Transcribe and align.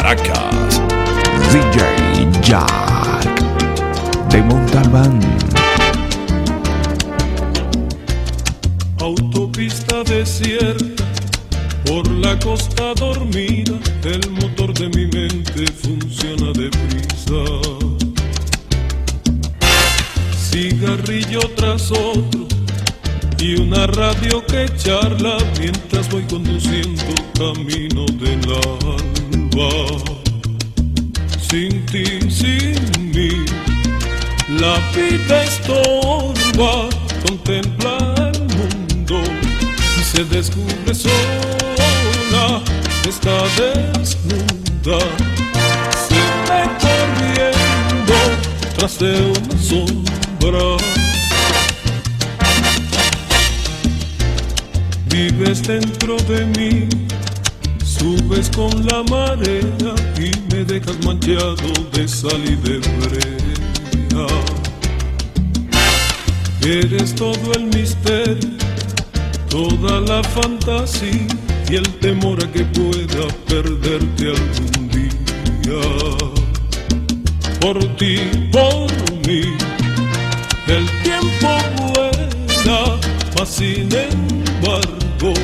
Caracas. 0.00 0.80
DJ 1.52 2.26
Jack 2.40 3.28
de 4.30 4.42
Montalbán. 4.42 5.20
Autopista 8.98 10.02
desierta, 10.04 11.04
por 11.84 12.10
la 12.12 12.38
costa 12.38 12.94
dormida, 12.94 13.78
el 14.04 14.30
motor 14.30 14.72
de 14.72 14.88
mi 14.88 15.06
mente 15.06 15.66
funciona 15.70 16.50
deprisa. 16.54 17.44
Cigarrillo 20.34 21.40
tras 21.56 21.90
otro 21.90 22.46
y 23.38 23.60
una 23.60 23.86
radio 23.86 24.42
que 24.46 24.66
charla 24.78 25.36
mientras 25.58 26.08
voy 26.08 26.22
conduciendo 26.22 27.04
camino 27.34 28.06
del 28.18 28.40
Sin 31.50 31.84
ti, 31.86 32.04
sin 32.30 33.12
mí, 33.14 33.44
la 34.48 34.78
vida 34.94 35.44
estorba, 35.44 36.88
contempla 37.26 38.14
el 38.32 38.40
mundo 38.56 39.22
y 39.98 40.02
se 40.02 40.24
descubre 40.24 40.94
sola, 40.94 42.62
está 43.08 43.42
desnuda, 43.58 45.00
se 46.08 46.20
corriendo 46.80 48.14
tras 48.76 48.98
de 48.98 49.32
una 49.32 49.58
sombra. 49.58 50.76
Vives 55.06 55.62
dentro 55.66 56.16
de 56.16 56.46
mí, 56.46 56.88
subes 58.00 58.48
con 58.56 58.86
la 58.86 59.02
marea 59.04 59.94
y 60.16 60.30
me 60.54 60.64
dejas 60.64 60.96
manchado 61.04 61.70
de 61.92 62.08
sal 62.08 62.42
y 62.44 62.56
de 62.56 62.78
brea. 62.78 64.26
Eres 66.62 67.14
todo 67.14 67.52
el 67.54 67.64
misterio, 67.64 68.50
toda 69.48 70.00
la 70.00 70.22
fantasía 70.22 71.26
y 71.70 71.76
el 71.76 71.88
temor 72.00 72.42
a 72.42 72.50
que 72.50 72.64
pueda 72.64 73.26
perderte 73.46 74.28
algún 74.28 74.88
día. 74.88 75.80
Por 77.60 77.78
ti, 77.96 78.16
por 78.50 78.90
mí, 79.26 79.42
el 80.68 80.86
tiempo 81.02 81.48
vuela, 81.92 82.96
mas 83.38 83.48
sin 83.48 83.88
embargo, 83.92 85.34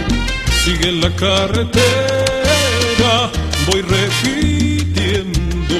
sigue 0.64 0.92
la 0.92 1.10
carretera, 1.16 2.25
voy 3.66 3.82
repitiendo, 3.82 5.74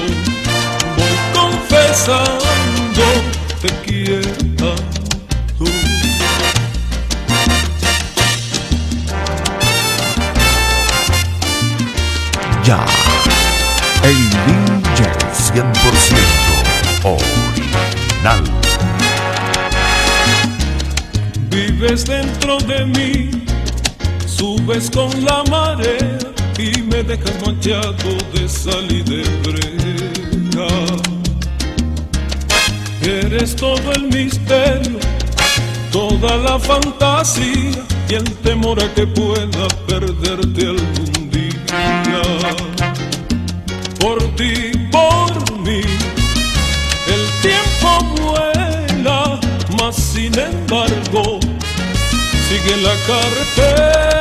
voy 0.97 1.17
confesando, 1.33 3.03
te 3.61 3.69
quiero. 3.85 4.75
Jack, 12.63 12.89
el 14.03 14.29
DJ 14.45 14.99
100% 15.33 15.63
original. 17.03 18.43
Vives 21.49 22.05
dentro 22.05 22.57
de 22.57 22.85
mí, 22.85 23.31
subes 24.25 24.91
con 24.91 25.23
la 25.23 25.43
marea 25.49 26.36
y 26.57 26.81
me 26.81 27.03
dejas 27.03 27.33
manchado 27.45 27.93
de 28.33 28.49
sal 28.49 28.91
y 28.91 29.03
de 29.03 29.23
brea. 29.43 30.67
Eres 33.01 33.55
todo 33.55 33.91
el 33.93 34.07
misterio, 34.07 34.97
toda 35.91 36.35
la 36.37 36.59
fantasía 36.59 37.83
y 38.09 38.13
el 38.15 38.23
temor 38.37 38.81
a 38.81 38.93
que 38.93 39.05
pueda 39.05 39.67
perderte 39.87 40.61
algún 40.61 41.29
día. 41.29 42.23
Por 43.99 44.17
ti, 44.35 44.71
por 44.91 45.59
mí, 45.61 45.81
el 47.07 47.23
tiempo 47.41 47.89
vuela, 48.21 49.39
mas 49.79 49.95
sin 49.95 50.33
embargo, 50.37 51.39
sigue 52.47 52.77
la 52.81 52.95
carretera, 53.05 54.16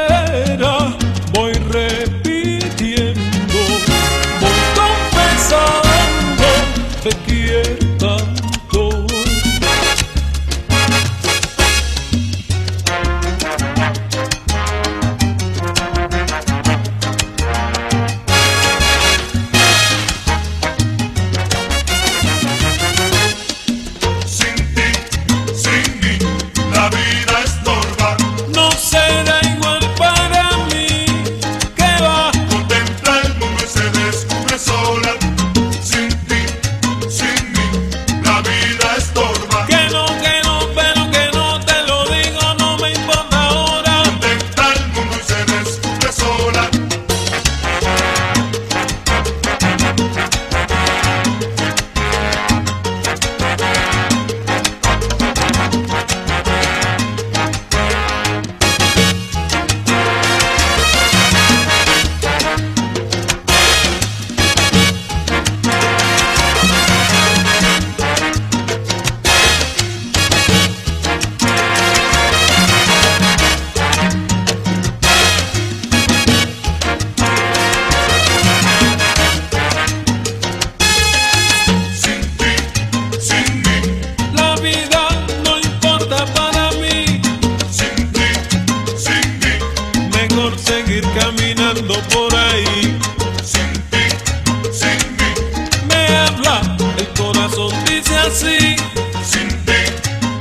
dice 98.28 98.46
así, 98.46 98.76
sin 99.24 99.48
ti, 99.64 99.72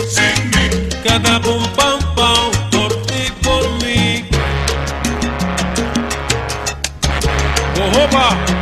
sin 0.07 0.49
mí. 0.49 0.89
cada 1.03 1.39
pum 1.41 1.63
pam 1.75 1.99
pam, 2.15 2.51
por 2.71 2.93
ti, 3.05 3.31
por 3.43 3.69
mí. 3.83 4.25
Ojopa. 7.79 8.54